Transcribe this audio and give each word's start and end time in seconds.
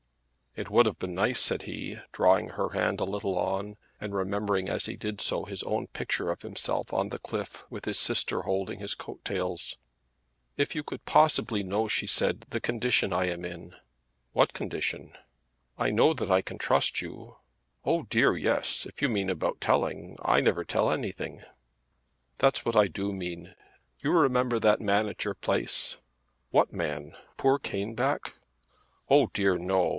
"It 0.55 0.69
would 0.69 0.85
have 0.87 0.99
been 0.99 1.13
nice," 1.13 1.39
said 1.39 1.61
he, 1.61 1.97
drawing 2.11 2.49
her 2.49 2.69
hand 2.69 2.99
a 2.99 3.05
little 3.05 3.37
on, 3.37 3.77
and 4.01 4.13
remembering 4.15 4.67
as 4.67 4.85
he 4.87 4.97
did 4.97 5.21
so 5.21 5.45
his 5.45 5.63
own 5.63 5.87
picture 5.87 6.29
of 6.31 6.41
himself 6.41 6.91
on 6.91 7.07
the 7.09 7.19
cliff 7.19 7.63
with 7.69 7.85
his 7.85 7.99
sister 7.99 8.41
holding 8.41 8.79
his 8.79 8.95
coat 8.95 9.23
tails. 9.23 9.77
"If 10.57 10.75
you 10.75 10.83
could 10.83 11.05
possibly 11.05 11.63
know," 11.63 11.87
she 11.87 12.07
said, 12.07 12.47
"the 12.49 12.59
condition 12.59 13.13
I 13.13 13.25
am 13.29 13.45
in." 13.45 13.75
"What 14.33 14.53
condition?" 14.53 15.13
"I 15.77 15.91
know 15.91 16.13
that 16.15 16.31
I 16.31 16.41
can 16.41 16.57
trust 16.57 16.99
you. 17.01 17.11
I 17.15 17.19
am 17.19 17.19
sure 17.21 17.25
that 17.25 17.29
I 17.29 17.31
can 17.31 17.37
trust 17.37 17.85
you." 17.85 17.95
"Oh 17.95 18.05
dear, 18.09 18.37
yes. 18.37 18.85
If 18.87 19.01
you 19.03 19.07
mean 19.07 19.29
about 19.29 19.61
telling, 19.61 20.17
I 20.23 20.41
never 20.41 20.65
tell 20.65 20.91
anything." 20.91 21.43
"That's 22.39 22.65
what 22.65 22.75
I 22.75 22.87
do 22.87 23.13
mean. 23.13 23.55
You 23.99 24.11
remember 24.11 24.59
that 24.59 24.81
man 24.81 25.07
at 25.07 25.23
your 25.23 25.35
place?" 25.35 25.97
"What 26.49 26.73
man? 26.73 27.15
Poor 27.37 27.57
Caneback?" 27.57 28.33
"Oh 29.09 29.27
dear 29.27 29.57
no! 29.57 29.89